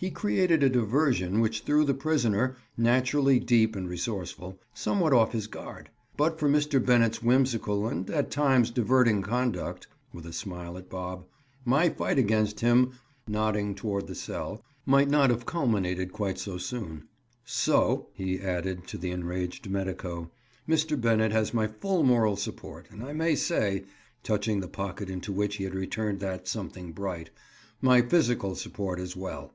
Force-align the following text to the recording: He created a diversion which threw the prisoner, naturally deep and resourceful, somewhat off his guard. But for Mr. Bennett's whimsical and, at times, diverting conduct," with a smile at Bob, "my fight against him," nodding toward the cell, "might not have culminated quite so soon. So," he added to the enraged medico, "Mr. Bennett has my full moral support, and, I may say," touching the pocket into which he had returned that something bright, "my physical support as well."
He 0.00 0.12
created 0.12 0.62
a 0.62 0.70
diversion 0.70 1.40
which 1.40 1.62
threw 1.62 1.84
the 1.84 1.92
prisoner, 1.92 2.54
naturally 2.76 3.40
deep 3.40 3.74
and 3.74 3.88
resourceful, 3.88 4.60
somewhat 4.72 5.12
off 5.12 5.32
his 5.32 5.48
guard. 5.48 5.90
But 6.16 6.38
for 6.38 6.48
Mr. 6.48 6.78
Bennett's 6.78 7.20
whimsical 7.20 7.88
and, 7.88 8.08
at 8.08 8.30
times, 8.30 8.70
diverting 8.70 9.22
conduct," 9.22 9.88
with 10.12 10.24
a 10.24 10.32
smile 10.32 10.78
at 10.78 10.88
Bob, 10.88 11.26
"my 11.64 11.88
fight 11.88 12.16
against 12.16 12.60
him," 12.60 12.92
nodding 13.26 13.74
toward 13.74 14.06
the 14.06 14.14
cell, 14.14 14.62
"might 14.86 15.10
not 15.10 15.30
have 15.30 15.46
culminated 15.46 16.12
quite 16.12 16.38
so 16.38 16.58
soon. 16.58 17.08
So," 17.44 18.06
he 18.14 18.38
added 18.40 18.86
to 18.86 18.98
the 18.98 19.10
enraged 19.10 19.68
medico, 19.68 20.30
"Mr. 20.68 20.94
Bennett 21.00 21.32
has 21.32 21.52
my 21.52 21.66
full 21.66 22.04
moral 22.04 22.36
support, 22.36 22.86
and, 22.92 23.02
I 23.02 23.12
may 23.12 23.34
say," 23.34 23.82
touching 24.22 24.60
the 24.60 24.68
pocket 24.68 25.10
into 25.10 25.32
which 25.32 25.56
he 25.56 25.64
had 25.64 25.74
returned 25.74 26.20
that 26.20 26.46
something 26.46 26.92
bright, 26.92 27.30
"my 27.80 28.00
physical 28.00 28.54
support 28.54 29.00
as 29.00 29.16
well." 29.16 29.54